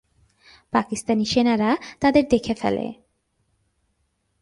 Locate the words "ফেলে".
2.53-2.85